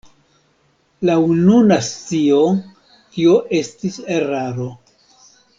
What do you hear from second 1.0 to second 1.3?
Laŭ